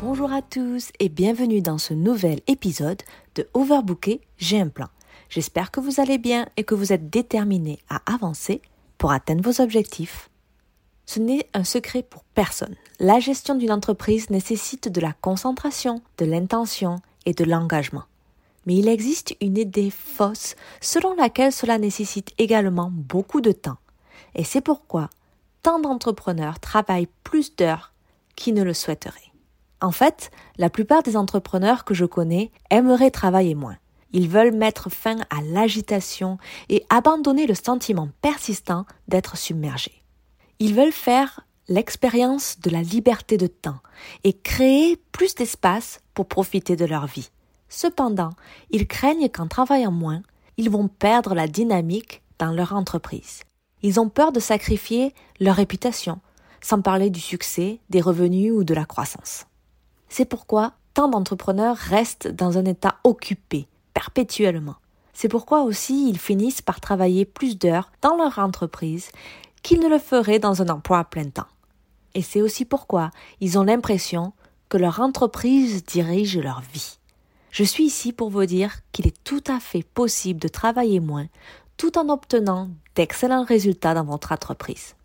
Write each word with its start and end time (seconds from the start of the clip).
Bonjour 0.00 0.32
à 0.32 0.42
tous 0.42 0.92
et 1.00 1.08
bienvenue 1.08 1.60
dans 1.60 1.76
ce 1.76 1.92
nouvel 1.92 2.38
épisode 2.46 3.02
de 3.34 3.48
Overbooké, 3.52 4.20
j'ai 4.36 4.60
un 4.60 4.68
plan. 4.68 4.86
J'espère 5.28 5.72
que 5.72 5.80
vous 5.80 6.00
allez 6.00 6.18
bien 6.18 6.46
et 6.56 6.62
que 6.62 6.76
vous 6.76 6.92
êtes 6.92 7.10
déterminés 7.10 7.80
à 7.90 8.00
avancer 8.06 8.62
pour 8.96 9.10
atteindre 9.10 9.42
vos 9.42 9.60
objectifs. 9.60 10.30
Ce 11.04 11.18
n'est 11.18 11.48
un 11.52 11.64
secret 11.64 12.04
pour 12.04 12.22
personne. 12.22 12.76
La 13.00 13.18
gestion 13.18 13.56
d'une 13.56 13.72
entreprise 13.72 14.30
nécessite 14.30 14.88
de 14.88 15.00
la 15.00 15.14
concentration, 15.14 16.00
de 16.18 16.26
l'intention 16.26 17.00
et 17.26 17.34
de 17.34 17.44
l'engagement. 17.44 18.04
Mais 18.66 18.76
il 18.76 18.86
existe 18.86 19.34
une 19.40 19.58
idée 19.58 19.90
fausse 19.90 20.54
selon 20.80 21.16
laquelle 21.16 21.52
cela 21.52 21.76
nécessite 21.76 22.32
également 22.38 22.92
beaucoup 22.92 23.40
de 23.40 23.50
temps. 23.52 23.78
Et 24.36 24.44
c'est 24.44 24.60
pourquoi 24.60 25.10
tant 25.64 25.80
d'entrepreneurs 25.80 26.60
travaillent 26.60 27.08
plus 27.24 27.56
d'heures 27.56 27.92
qu'ils 28.36 28.54
ne 28.54 28.62
le 28.62 28.74
souhaiteraient. 28.74 29.27
En 29.80 29.92
fait, 29.92 30.30
la 30.56 30.70
plupart 30.70 31.02
des 31.02 31.16
entrepreneurs 31.16 31.84
que 31.84 31.94
je 31.94 32.04
connais 32.04 32.50
aimeraient 32.70 33.10
travailler 33.10 33.54
moins. 33.54 33.76
Ils 34.12 34.28
veulent 34.28 34.54
mettre 34.54 34.90
fin 34.90 35.18
à 35.30 35.42
l'agitation 35.42 36.38
et 36.68 36.84
abandonner 36.88 37.46
le 37.46 37.54
sentiment 37.54 38.08
persistant 38.22 38.86
d'être 39.06 39.36
submergés. 39.36 40.02
Ils 40.58 40.74
veulent 40.74 40.92
faire 40.92 41.40
l'expérience 41.68 42.58
de 42.60 42.70
la 42.70 42.82
liberté 42.82 43.36
de 43.36 43.46
temps 43.46 43.78
et 44.24 44.32
créer 44.32 44.96
plus 45.12 45.34
d'espace 45.34 46.00
pour 46.14 46.26
profiter 46.26 46.74
de 46.74 46.86
leur 46.86 47.06
vie. 47.06 47.30
Cependant, 47.68 48.30
ils 48.70 48.88
craignent 48.88 49.28
qu'en 49.28 49.46
travaillant 49.46 49.92
moins, 49.92 50.22
ils 50.56 50.70
vont 50.70 50.88
perdre 50.88 51.34
la 51.34 51.46
dynamique 51.46 52.22
dans 52.38 52.50
leur 52.50 52.74
entreprise. 52.74 53.42
Ils 53.82 54.00
ont 54.00 54.08
peur 54.08 54.32
de 54.32 54.40
sacrifier 54.40 55.14
leur 55.38 55.56
réputation, 55.56 56.18
sans 56.60 56.80
parler 56.80 57.10
du 57.10 57.20
succès, 57.20 57.78
des 57.90 58.00
revenus 58.00 58.52
ou 58.52 58.64
de 58.64 58.74
la 58.74 58.86
croissance. 58.86 59.44
C'est 60.08 60.24
pourquoi 60.24 60.72
tant 60.94 61.08
d'entrepreneurs 61.08 61.76
restent 61.76 62.28
dans 62.28 62.58
un 62.58 62.64
état 62.64 62.96
occupé, 63.04 63.66
perpétuellement. 63.94 64.76
C'est 65.12 65.28
pourquoi 65.28 65.62
aussi 65.62 66.08
ils 66.08 66.18
finissent 66.18 66.62
par 66.62 66.80
travailler 66.80 67.24
plus 67.24 67.58
d'heures 67.58 67.90
dans 68.02 68.16
leur 68.16 68.38
entreprise 68.38 69.10
qu'ils 69.62 69.80
ne 69.80 69.88
le 69.88 69.98
feraient 69.98 70.38
dans 70.38 70.62
un 70.62 70.68
emploi 70.68 70.98
à 70.98 71.04
plein 71.04 71.28
temps. 71.28 71.46
Et 72.14 72.22
c'est 72.22 72.40
aussi 72.40 72.64
pourquoi 72.64 73.10
ils 73.40 73.58
ont 73.58 73.64
l'impression 73.64 74.32
que 74.68 74.78
leur 74.78 75.00
entreprise 75.00 75.84
dirige 75.84 76.38
leur 76.38 76.60
vie. 76.72 76.98
Je 77.50 77.64
suis 77.64 77.84
ici 77.84 78.12
pour 78.12 78.30
vous 78.30 78.46
dire 78.46 78.76
qu'il 78.92 79.06
est 79.06 79.24
tout 79.24 79.42
à 79.48 79.58
fait 79.60 79.82
possible 79.82 80.40
de 80.40 80.48
travailler 80.48 81.00
moins 81.00 81.26
tout 81.76 81.96
en 81.96 82.08
obtenant 82.08 82.68
d'excellents 82.96 83.44
résultats 83.44 83.94
dans 83.94 84.04
votre 84.04 84.32
entreprise. 84.32 84.96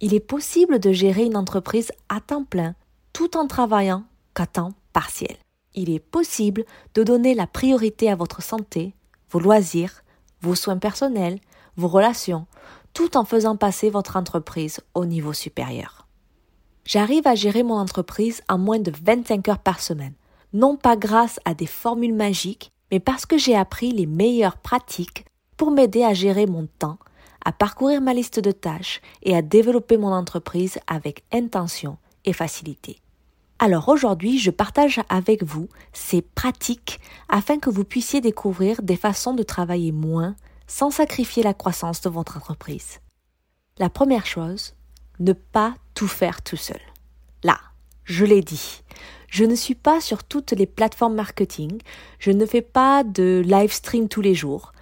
Il 0.00 0.14
est 0.14 0.20
possible 0.20 0.78
de 0.80 0.92
gérer 0.92 1.24
une 1.24 1.36
entreprise 1.36 1.92
à 2.08 2.20
temps 2.20 2.44
plein 2.44 2.74
tout 3.12 3.36
en 3.36 3.46
travaillant 3.46 4.04
qu'à 4.34 4.46
temps 4.46 4.72
partiel. 4.92 5.36
Il 5.74 5.90
est 5.90 6.00
possible 6.00 6.64
de 6.94 7.02
donner 7.02 7.34
la 7.34 7.46
priorité 7.46 8.10
à 8.10 8.16
votre 8.16 8.42
santé, 8.42 8.94
vos 9.30 9.40
loisirs, 9.40 10.02
vos 10.40 10.54
soins 10.54 10.78
personnels, 10.78 11.38
vos 11.76 11.88
relations, 11.88 12.46
tout 12.92 13.16
en 13.16 13.24
faisant 13.24 13.56
passer 13.56 13.90
votre 13.90 14.16
entreprise 14.16 14.80
au 14.94 15.04
niveau 15.04 15.32
supérieur. 15.32 16.06
J'arrive 16.84 17.26
à 17.26 17.34
gérer 17.34 17.62
mon 17.62 17.78
entreprise 17.78 18.42
en 18.48 18.58
moins 18.58 18.78
de 18.78 18.92
25 19.04 19.48
heures 19.48 19.58
par 19.58 19.80
semaine 19.80 20.14
non 20.54 20.76
pas 20.76 20.96
grâce 20.96 21.40
à 21.44 21.52
des 21.52 21.66
formules 21.66 22.14
magiques, 22.14 22.70
mais 22.90 23.00
parce 23.00 23.26
que 23.26 23.36
j'ai 23.36 23.56
appris 23.56 23.90
les 23.90 24.06
meilleures 24.06 24.56
pratiques 24.56 25.26
pour 25.56 25.72
m'aider 25.72 26.04
à 26.04 26.14
gérer 26.14 26.46
mon 26.46 26.68
temps, 26.78 26.98
à 27.44 27.52
parcourir 27.52 28.00
ma 28.00 28.14
liste 28.14 28.38
de 28.38 28.52
tâches 28.52 29.02
et 29.22 29.36
à 29.36 29.42
développer 29.42 29.98
mon 29.98 30.12
entreprise 30.12 30.78
avec 30.86 31.24
intention 31.32 31.98
et 32.24 32.32
facilité. 32.32 32.98
Alors 33.64 33.88
aujourd'hui, 33.88 34.38
je 34.38 34.50
partage 34.50 35.00
avec 35.08 35.42
vous 35.42 35.70
ces 35.94 36.20
pratiques 36.20 37.00
afin 37.30 37.58
que 37.58 37.70
vous 37.70 37.84
puissiez 37.84 38.20
découvrir 38.20 38.82
des 38.82 38.94
façons 38.94 39.32
de 39.32 39.42
travailler 39.42 39.90
moins 39.90 40.36
sans 40.66 40.90
sacrifier 40.90 41.42
la 41.42 41.54
croissance 41.54 42.02
de 42.02 42.10
votre 42.10 42.36
entreprise. 42.36 43.00
La 43.78 43.88
première 43.88 44.26
chose, 44.26 44.74
ne 45.18 45.32
pas 45.32 45.76
tout 45.94 46.08
faire 46.08 46.42
tout 46.42 46.58
seul. 46.58 46.80
Là, 47.42 47.58
je 48.04 48.26
l'ai 48.26 48.42
dit, 48.42 48.82
je 49.28 49.46
ne 49.46 49.54
suis 49.54 49.74
pas 49.74 50.02
sur 50.02 50.24
toutes 50.24 50.52
les 50.52 50.66
plateformes 50.66 51.14
marketing, 51.14 51.80
je 52.18 52.32
ne 52.32 52.44
fais 52.44 52.60
pas 52.60 53.02
de 53.02 53.42
live 53.46 53.72
stream 53.72 54.08
tous 54.10 54.20
les 54.20 54.34
jours. 54.34 54.72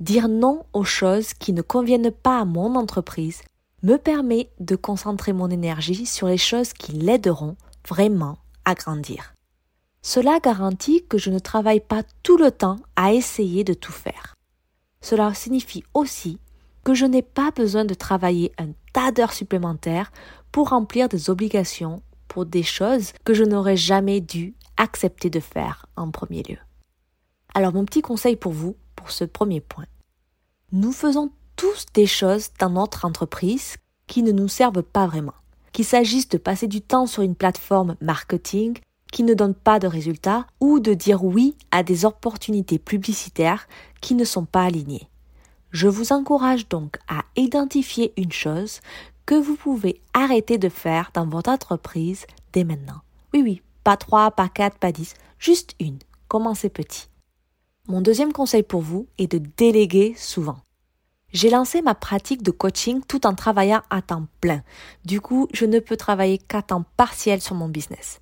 Dire 0.00 0.26
non 0.26 0.66
aux 0.72 0.82
choses 0.82 1.32
qui 1.32 1.52
ne 1.52 1.62
conviennent 1.62 2.10
pas 2.10 2.40
à 2.40 2.44
mon 2.44 2.74
entreprise 2.74 3.42
me 3.84 3.98
permet 3.98 4.50
de 4.58 4.74
concentrer 4.74 5.32
mon 5.32 5.48
énergie 5.48 6.06
sur 6.06 6.26
les 6.26 6.38
choses 6.38 6.72
qui 6.72 6.90
l'aideront 6.90 7.56
vraiment 7.86 8.38
à 8.64 8.74
grandir. 8.74 9.34
Cela 10.02 10.40
garantit 10.40 11.04
que 11.06 11.18
je 11.18 11.30
ne 11.30 11.38
travaille 11.38 11.80
pas 11.80 12.02
tout 12.22 12.36
le 12.36 12.50
temps 12.50 12.78
à 12.96 13.12
essayer 13.12 13.64
de 13.64 13.74
tout 13.74 13.92
faire. 13.92 14.34
Cela 15.00 15.32
signifie 15.34 15.84
aussi 15.94 16.38
que 16.84 16.94
je 16.94 17.06
n'ai 17.06 17.22
pas 17.22 17.50
besoin 17.50 17.84
de 17.84 17.94
travailler 17.94 18.52
un 18.58 18.70
tas 18.92 19.12
d'heures 19.12 19.32
supplémentaires 19.32 20.12
pour 20.50 20.70
remplir 20.70 21.08
des 21.08 21.30
obligations 21.30 22.02
pour 22.28 22.46
des 22.46 22.62
choses 22.62 23.12
que 23.24 23.34
je 23.34 23.44
n'aurais 23.44 23.76
jamais 23.76 24.20
dû 24.20 24.54
accepter 24.78 25.28
de 25.28 25.40
faire 25.40 25.86
en 25.96 26.10
premier 26.10 26.42
lieu. 26.42 26.56
Alors 27.54 27.74
mon 27.74 27.84
petit 27.84 28.00
conseil 28.00 28.36
pour 28.36 28.52
vous, 28.52 28.76
pour 28.96 29.10
ce 29.10 29.24
premier 29.24 29.60
point. 29.60 29.84
Nous 30.72 30.92
faisons 30.92 31.30
tous 31.56 31.84
des 31.92 32.06
choses 32.06 32.48
dans 32.58 32.70
notre 32.70 33.04
entreprise 33.04 33.76
qui 34.06 34.22
ne 34.22 34.32
nous 34.32 34.48
servent 34.48 34.82
pas 34.82 35.06
vraiment. 35.06 35.34
Qu'il 35.72 35.84
s'agisse 35.84 36.28
de 36.28 36.38
passer 36.38 36.68
du 36.68 36.80
temps 36.80 37.06
sur 37.06 37.22
une 37.22 37.34
plateforme 37.34 37.96
marketing 38.00 38.78
qui 39.10 39.22
ne 39.22 39.34
donne 39.34 39.54
pas 39.54 39.78
de 39.78 39.86
résultats 39.86 40.46
ou 40.60 40.80
de 40.80 40.94
dire 40.94 41.24
oui 41.24 41.54
à 41.70 41.82
des 41.82 42.04
opportunités 42.04 42.78
publicitaires 42.78 43.66
qui 44.00 44.14
ne 44.14 44.24
sont 44.24 44.44
pas 44.44 44.64
alignées. 44.64 45.08
Je 45.70 45.88
vous 45.88 46.12
encourage 46.12 46.68
donc 46.68 46.98
à 47.08 47.22
identifier 47.36 48.12
une 48.16 48.32
chose 48.32 48.80
que 49.24 49.34
vous 49.34 49.56
pouvez 49.56 50.00
arrêter 50.12 50.58
de 50.58 50.68
faire 50.68 51.10
dans 51.14 51.26
votre 51.26 51.50
entreprise 51.50 52.26
dès 52.52 52.64
maintenant. 52.64 53.00
Oui, 53.32 53.42
oui, 53.42 53.62
pas 53.84 53.96
trois, 53.96 54.30
pas 54.30 54.48
quatre, 54.48 54.78
pas 54.78 54.92
dix, 54.92 55.14
juste 55.38 55.74
une. 55.80 55.98
Commencez 56.28 56.68
petit. 56.68 57.08
Mon 57.88 58.00
deuxième 58.00 58.32
conseil 58.32 58.62
pour 58.62 58.80
vous 58.80 59.06
est 59.18 59.30
de 59.30 59.38
déléguer 59.56 60.14
souvent. 60.16 60.58
J'ai 61.32 61.50
lancé 61.50 61.80
ma 61.82 61.94
pratique 61.94 62.42
de 62.42 62.50
coaching 62.50 63.02
tout 63.06 63.26
en 63.26 63.34
travaillant 63.34 63.82
à 63.90 64.02
temps 64.02 64.26
plein. 64.40 64.62
Du 65.04 65.20
coup, 65.20 65.48
je 65.52 65.64
ne 65.64 65.78
peux 65.78 65.96
travailler 65.96 66.38
qu'à 66.38 66.62
temps 66.62 66.84
partiel 66.96 67.40
sur 67.40 67.54
mon 67.54 67.68
business. 67.68 68.20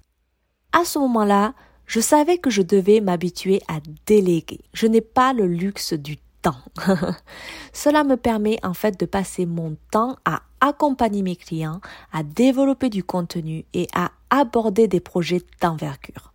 À 0.72 0.84
ce 0.84 0.98
moment-là, 1.00 1.54
je 1.86 1.98
savais 1.98 2.38
que 2.38 2.50
je 2.50 2.62
devais 2.62 3.00
m'habituer 3.00 3.60
à 3.66 3.80
déléguer. 4.06 4.60
Je 4.72 4.86
n'ai 4.86 5.00
pas 5.00 5.32
le 5.32 5.46
luxe 5.46 5.92
du 5.92 6.18
temps. 6.42 6.60
Cela 7.72 8.04
me 8.04 8.16
permet 8.16 8.58
en 8.62 8.74
fait 8.74 8.98
de 8.98 9.06
passer 9.06 9.44
mon 9.44 9.76
temps 9.90 10.16
à 10.24 10.42
accompagner 10.60 11.22
mes 11.22 11.36
clients, 11.36 11.80
à 12.12 12.22
développer 12.22 12.90
du 12.90 13.02
contenu 13.02 13.64
et 13.74 13.88
à 13.92 14.12
aborder 14.30 14.86
des 14.86 15.00
projets 15.00 15.42
d'envergure. 15.60 16.32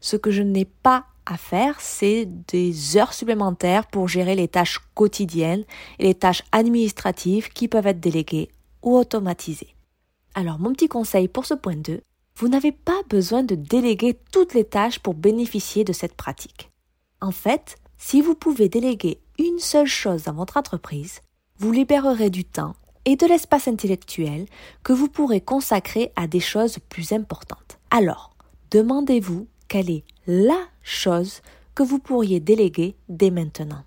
Ce 0.00 0.16
que 0.16 0.30
je 0.30 0.42
n'ai 0.42 0.64
pas 0.64 1.04
à 1.26 1.36
faire, 1.36 1.80
c'est 1.80 2.26
des 2.48 2.96
heures 2.96 3.12
supplémentaires 3.12 3.86
pour 3.86 4.08
gérer 4.08 4.34
les 4.34 4.48
tâches 4.48 4.80
quotidiennes 4.94 5.64
et 5.98 6.04
les 6.04 6.14
tâches 6.14 6.44
administratives 6.52 7.48
qui 7.48 7.68
peuvent 7.68 7.86
être 7.86 8.00
déléguées 8.00 8.50
ou 8.82 8.96
automatisées. 8.96 9.74
Alors 10.34 10.58
mon 10.58 10.72
petit 10.72 10.88
conseil 10.88 11.28
pour 11.28 11.44
ce 11.44 11.54
point 11.54 11.76
2, 11.76 12.00
vous 12.36 12.48
n'avez 12.48 12.72
pas 12.72 13.00
besoin 13.08 13.42
de 13.42 13.54
déléguer 13.54 14.18
toutes 14.30 14.54
les 14.54 14.64
tâches 14.64 14.98
pour 14.98 15.14
bénéficier 15.14 15.84
de 15.84 15.92
cette 15.92 16.14
pratique. 16.14 16.70
En 17.20 17.30
fait, 17.30 17.76
si 17.98 18.20
vous 18.20 18.34
pouvez 18.34 18.68
déléguer 18.68 19.20
une 19.38 19.58
seule 19.58 19.86
chose 19.86 20.24
dans 20.24 20.34
votre 20.34 20.56
entreprise, 20.58 21.20
vous 21.58 21.72
libérerez 21.72 22.30
du 22.30 22.44
temps 22.44 22.74
et 23.06 23.16
de 23.16 23.26
l'espace 23.26 23.68
intellectuel 23.68 24.46
que 24.82 24.92
vous 24.92 25.08
pourrez 25.08 25.40
consacrer 25.40 26.12
à 26.16 26.26
des 26.26 26.40
choses 26.40 26.78
plus 26.90 27.12
importantes. 27.12 27.78
Alors, 27.90 28.36
demandez-vous 28.70 29.46
quelle 29.68 29.90
est 29.90 30.04
la 30.26 30.66
chose 30.82 31.40
que 31.74 31.82
vous 31.82 31.98
pourriez 31.98 32.40
déléguer 32.40 32.96
dès 33.08 33.30
maintenant. 33.30 33.84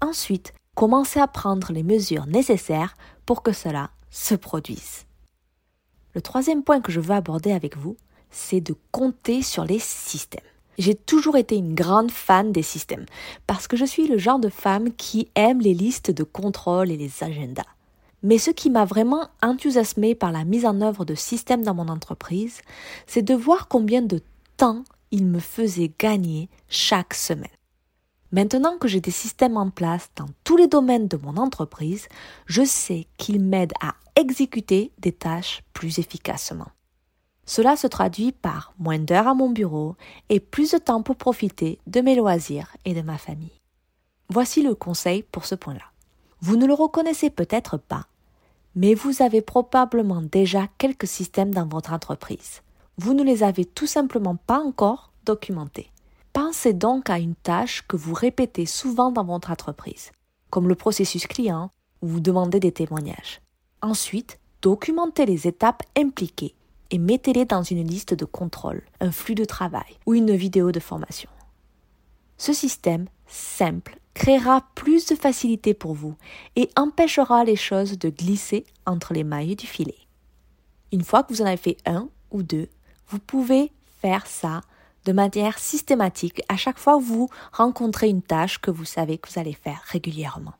Ensuite, 0.00 0.52
commencez 0.74 1.20
à 1.20 1.28
prendre 1.28 1.72
les 1.72 1.82
mesures 1.82 2.26
nécessaires 2.26 2.94
pour 3.26 3.42
que 3.42 3.52
cela 3.52 3.90
se 4.10 4.34
produise. 4.34 5.06
Le 6.14 6.20
troisième 6.20 6.62
point 6.62 6.80
que 6.80 6.92
je 6.92 7.00
veux 7.00 7.14
aborder 7.14 7.52
avec 7.52 7.76
vous, 7.76 7.96
c'est 8.30 8.60
de 8.60 8.74
compter 8.90 9.42
sur 9.42 9.64
les 9.64 9.78
systèmes. 9.78 10.40
J'ai 10.78 10.94
toujours 10.94 11.36
été 11.36 11.56
une 11.56 11.74
grande 11.74 12.10
fan 12.10 12.50
des 12.50 12.62
systèmes 12.62 13.06
parce 13.46 13.68
que 13.68 13.76
je 13.76 13.84
suis 13.84 14.08
le 14.08 14.18
genre 14.18 14.38
de 14.38 14.48
femme 14.48 14.92
qui 14.92 15.28
aime 15.34 15.60
les 15.60 15.74
listes 15.74 16.10
de 16.10 16.24
contrôle 16.24 16.90
et 16.90 16.96
les 16.96 17.22
agendas. 17.22 17.62
Mais 18.22 18.38
ce 18.38 18.50
qui 18.50 18.70
m'a 18.70 18.84
vraiment 18.84 19.28
enthousiasmé 19.42 20.14
par 20.14 20.32
la 20.32 20.44
mise 20.44 20.64
en 20.64 20.80
œuvre 20.80 21.04
de 21.04 21.14
systèmes 21.14 21.62
dans 21.62 21.74
mon 21.74 21.88
entreprise, 21.88 22.60
c'est 23.06 23.22
de 23.22 23.34
voir 23.34 23.68
combien 23.68 24.00
de 24.00 24.20
temps 24.56 24.84
ils 25.12 25.26
me 25.26 25.38
faisaient 25.38 25.92
gagner 25.98 26.48
chaque 26.68 27.14
semaine. 27.14 27.46
Maintenant 28.32 28.78
que 28.78 28.88
j'ai 28.88 29.02
des 29.02 29.10
systèmes 29.10 29.58
en 29.58 29.68
place 29.68 30.10
dans 30.16 30.26
tous 30.42 30.56
les 30.56 30.66
domaines 30.66 31.06
de 31.06 31.18
mon 31.18 31.36
entreprise, 31.36 32.08
je 32.46 32.64
sais 32.64 33.06
qu'ils 33.18 33.40
m'aident 33.40 33.74
à 33.82 33.94
exécuter 34.16 34.90
des 34.98 35.12
tâches 35.12 35.62
plus 35.74 35.98
efficacement. 35.98 36.68
Cela 37.44 37.76
se 37.76 37.86
traduit 37.86 38.32
par 38.32 38.72
moins 38.78 38.98
d'heures 38.98 39.28
à 39.28 39.34
mon 39.34 39.50
bureau 39.50 39.96
et 40.30 40.40
plus 40.40 40.70
de 40.72 40.78
temps 40.78 41.02
pour 41.02 41.16
profiter 41.16 41.78
de 41.86 42.00
mes 42.00 42.14
loisirs 42.14 42.74
et 42.86 42.94
de 42.94 43.02
ma 43.02 43.18
famille. 43.18 43.60
Voici 44.30 44.62
le 44.62 44.74
conseil 44.74 45.22
pour 45.24 45.44
ce 45.44 45.54
point-là. 45.54 45.84
Vous 46.40 46.56
ne 46.56 46.66
le 46.66 46.72
reconnaissez 46.72 47.28
peut-être 47.28 47.76
pas, 47.76 48.06
mais 48.74 48.94
vous 48.94 49.20
avez 49.20 49.42
probablement 49.42 50.22
déjà 50.22 50.68
quelques 50.78 51.06
systèmes 51.06 51.52
dans 51.52 51.66
votre 51.66 51.92
entreprise. 51.92 52.62
Vous 53.02 53.14
ne 53.14 53.24
les 53.24 53.42
avez 53.42 53.64
tout 53.64 53.88
simplement 53.88 54.36
pas 54.36 54.60
encore 54.60 55.10
documentés. 55.24 55.90
Pensez 56.32 56.72
donc 56.72 57.10
à 57.10 57.18
une 57.18 57.34
tâche 57.34 57.82
que 57.88 57.96
vous 57.96 58.14
répétez 58.14 58.64
souvent 58.64 59.10
dans 59.10 59.24
votre 59.24 59.50
entreprise, 59.50 60.12
comme 60.50 60.68
le 60.68 60.76
processus 60.76 61.26
client 61.26 61.72
ou 62.00 62.06
vous 62.06 62.20
demandez 62.20 62.60
des 62.60 62.70
témoignages. 62.70 63.40
Ensuite, 63.80 64.38
documentez 64.60 65.26
les 65.26 65.48
étapes 65.48 65.82
impliquées 65.98 66.54
et 66.92 66.98
mettez-les 66.98 67.44
dans 67.44 67.64
une 67.64 67.84
liste 67.84 68.14
de 68.14 68.24
contrôle, 68.24 68.84
un 69.00 69.10
flux 69.10 69.34
de 69.34 69.44
travail 69.44 69.98
ou 70.06 70.14
une 70.14 70.36
vidéo 70.36 70.70
de 70.70 70.78
formation. 70.78 71.28
Ce 72.38 72.52
système, 72.52 73.08
simple, 73.26 73.98
créera 74.14 74.64
plus 74.76 75.06
de 75.06 75.16
facilité 75.16 75.74
pour 75.74 75.94
vous 75.94 76.14
et 76.54 76.70
empêchera 76.76 77.42
les 77.42 77.56
choses 77.56 77.98
de 77.98 78.10
glisser 78.10 78.64
entre 78.86 79.12
les 79.12 79.24
mailles 79.24 79.56
du 79.56 79.66
filet. 79.66 79.98
Une 80.92 81.02
fois 81.02 81.24
que 81.24 81.32
vous 81.32 81.42
en 81.42 81.46
avez 81.46 81.56
fait 81.56 81.78
un 81.84 82.08
ou 82.30 82.44
deux, 82.44 82.68
vous 83.08 83.18
pouvez 83.18 83.72
faire 84.00 84.26
ça 84.26 84.60
de 85.04 85.12
manière 85.12 85.58
systématique 85.58 86.42
à 86.48 86.56
chaque 86.56 86.78
fois 86.78 86.98
que 86.98 87.04
vous 87.04 87.28
rencontrez 87.52 88.08
une 88.08 88.22
tâche 88.22 88.58
que 88.58 88.70
vous 88.70 88.84
savez 88.84 89.18
que 89.18 89.28
vous 89.30 89.40
allez 89.40 89.54
faire 89.54 89.82
régulièrement. 89.86 90.54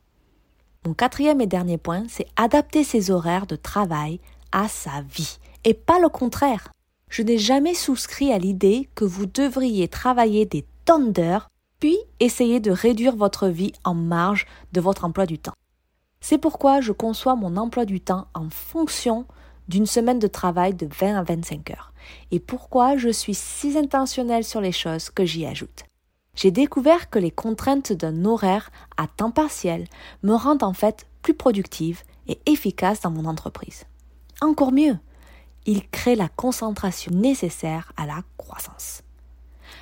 Mon 0.85 0.93
quatrième 0.93 1.39
et 1.39 1.47
dernier 1.47 1.77
point, 1.77 2.03
c'est 2.09 2.27
adapter 2.35 2.83
ses 2.83 3.09
horaires 3.09 3.47
de 3.47 3.55
travail 3.55 4.19
à 4.51 4.67
sa 4.67 5.01
vie 5.01 5.39
et 5.63 5.73
pas 5.73 5.99
le 5.99 6.09
contraire. 6.09 6.69
Je 7.09 7.21
n'ai 7.21 7.37
jamais 7.37 7.73
souscrit 7.73 8.33
à 8.33 8.37
l'idée 8.37 8.89
que 8.95 9.05
vous 9.05 9.25
devriez 9.25 9.87
travailler 9.87 10.45
des 10.45 10.65
tonnes 10.83 11.13
d'heures, 11.13 11.49
puis 11.79 11.97
essayer 12.19 12.59
de 12.59 12.71
réduire 12.71 13.15
votre 13.15 13.47
vie 13.47 13.73
en 13.83 13.93
marge 13.93 14.45
de 14.73 14.81
votre 14.81 15.05
emploi 15.05 15.25
du 15.25 15.39
temps. 15.39 15.53
C'est 16.19 16.37
pourquoi 16.37 16.81
je 16.81 16.91
conçois 16.91 17.35
mon 17.35 17.55
emploi 17.55 17.85
du 17.85 18.01
temps 18.01 18.27
en 18.33 18.49
fonction 18.49 19.25
d'une 19.67 19.85
semaine 19.85 20.19
de 20.19 20.27
travail 20.27 20.73
de 20.73 20.87
20 20.87 21.17
à 21.17 21.23
25 21.23 21.71
heures, 21.71 21.93
et 22.31 22.39
pourquoi 22.39 22.97
je 22.97 23.09
suis 23.09 23.35
si 23.35 23.77
intentionnelle 23.77 24.43
sur 24.43 24.61
les 24.61 24.71
choses 24.71 25.09
que 25.09 25.25
j'y 25.25 25.45
ajoute? 25.45 25.83
J'ai 26.35 26.51
découvert 26.51 27.09
que 27.09 27.19
les 27.19 27.31
contraintes 27.31 27.93
d'un 27.93 28.25
horaire 28.25 28.71
à 28.97 29.07
temps 29.07 29.31
partiel 29.31 29.87
me 30.23 30.33
rendent 30.33 30.63
en 30.63 30.73
fait 30.73 31.05
plus 31.21 31.35
productive 31.35 32.01
et 32.27 32.39
efficace 32.45 33.01
dans 33.01 33.11
mon 33.11 33.25
entreprise. 33.25 33.85
Encore 34.41 34.71
mieux, 34.71 34.97
il 35.65 35.87
crée 35.89 36.15
la 36.15 36.29
concentration 36.29 37.11
nécessaire 37.13 37.91
à 37.97 38.05
la 38.05 38.23
croissance. 38.37 39.03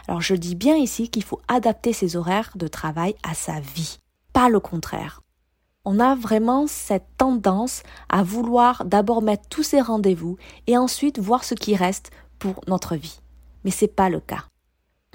Alors 0.08 0.22
je 0.22 0.36
dis 0.36 0.56
bien 0.56 0.76
ici 0.76 1.10
qu'il 1.10 1.24
faut 1.24 1.42
adapter 1.48 1.94
ses 1.94 2.16
horaires 2.16 2.52
de 2.56 2.68
travail 2.68 3.16
à 3.24 3.34
sa 3.34 3.60
vie, 3.60 4.00
pas 4.34 4.50
le 4.50 4.60
contraire. 4.60 5.22
On 5.84 6.00
a 6.00 6.14
vraiment 6.16 6.68
cette 6.68 7.08
tendance 7.18 7.82
à 8.10 8.22
vouloir 8.22 8.86
d'abord 8.86 9.24
mettre 9.24 9.50
tous 9.50 9.64
ces 9.64 9.82
rendez-vous 9.82 10.38
et 10.68 10.78
ensuite 10.78 11.20
voir 11.20 11.44
ce 11.44 11.56
qui 11.56 11.76
reste 11.76 12.12
pour 12.38 12.62
notre 12.68 12.96
vie. 12.96 13.20
Mais 13.64 13.72
c'est 13.72 13.88
pas 13.88 14.10
le 14.10 14.20
cas. 14.20 14.46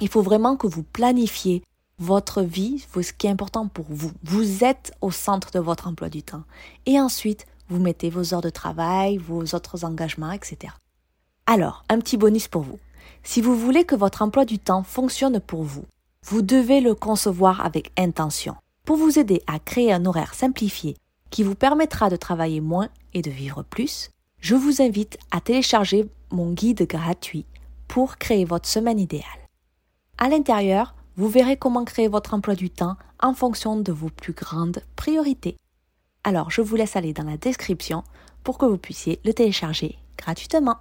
Il 0.01 0.09
faut 0.09 0.23
vraiment 0.23 0.57
que 0.57 0.67
vous 0.67 0.83
planifiez 0.83 1.63
votre 1.99 2.43
vie, 2.43 2.85
ce 2.95 3.13
qui 3.13 3.27
est 3.27 3.31
important 3.31 3.69
pour 3.69 3.87
vous. 3.89 4.11
Vous 4.25 4.65
êtes 4.65 4.93
au 5.01 5.11
centre 5.11 5.51
de 5.53 5.61
votre 5.61 5.87
emploi 5.87 6.09
du 6.09 6.23
temps. 6.23 6.43
Et 6.85 7.01
ensuite, 7.01 7.47
vous 7.69 7.79
mettez 7.79 8.11
vos 8.11 8.35
heures 8.35 8.43
de 8.43 8.51
travail, 8.51 9.17
vos 9.19 9.55
autres 9.55 9.85
engagements, 9.85 10.33
etc. 10.33 10.73
Alors, 11.47 11.85
un 11.89 11.99
petit 12.01 12.17
bonus 12.17 12.49
pour 12.49 12.63
vous. 12.63 12.79
Si 13.23 13.41
vous 13.41 13.57
voulez 13.57 13.85
que 13.85 13.95
votre 13.95 14.23
emploi 14.23 14.45
du 14.45 14.59
temps 14.59 14.83
fonctionne 14.83 15.41
pour 15.41 15.63
vous, 15.63 15.85
vous 16.25 16.43
devez 16.43 16.81
le 16.81 16.95
concevoir 16.95 17.65
avec 17.65 17.93
intention. 17.97 18.57
Pour 18.87 18.97
vous 18.97 19.19
aider 19.19 19.43
à 19.49 19.59
créer 19.59 19.93
un 19.93 20.07
horaire 20.07 20.33
simplifié 20.33 20.97
qui 21.31 21.43
vous 21.43 21.57
permettra 21.57 22.09
de 22.09 22.15
travailler 22.15 22.61
moins 22.61 22.89
et 23.15 23.21
de 23.21 23.33
vivre 23.33 23.65
plus, 23.65 24.11
je 24.39 24.55
vous 24.55 24.81
invite 24.81 25.19
à 25.33 25.41
télécharger 25.41 26.09
mon 26.31 26.53
guide 26.53 26.87
gratuit 26.87 27.47
pour 27.89 28.17
créer 28.17 28.45
votre 28.45 28.69
semaine 28.69 29.01
idéale. 29.01 29.25
À 30.19 30.29
l'intérieur, 30.29 30.95
vous 31.17 31.29
verrez 31.29 31.57
comment 31.57 31.85
créer 31.85 32.07
votre 32.07 32.33
emploi 32.33 32.55
du 32.55 32.71
temps 32.71 32.97
en 33.21 33.35
fonction 33.35 33.77
de 33.77 33.91
vos 33.91 34.09
plus 34.09 34.35
grandes 34.35 34.81
priorités. 34.95 35.57
Alors 36.23 36.53
je 36.53 36.61
vous 36.61 36.77
laisse 36.77 36.95
aller 36.95 37.13
dans 37.13 37.25
la 37.25 37.39
description 37.39 38.05
pour 38.45 38.57
que 38.57 38.67
vous 38.67 38.79
puissiez 38.79 39.19
le 39.25 39.35
télécharger 39.35 39.99
gratuitement. 40.17 40.79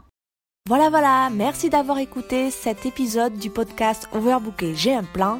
Voilà 0.68 0.92
voilà, 0.92 1.32
merci 1.32 1.72
d'avoir 1.72 1.98
écouté 1.98 2.52
cet 2.52 2.86
épisode 2.86 3.40
du 3.40 3.50
podcast 3.50 4.08
Overbooké, 4.14 4.76
j'ai 4.76 4.94
un 4.94 5.04
plan. 5.04 5.40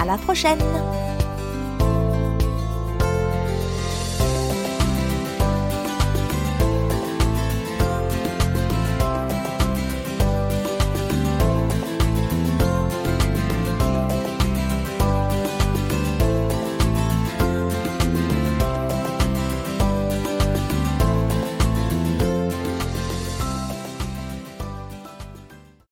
À 0.00 0.06
la 0.06 0.16
prochaine! 0.16 1.09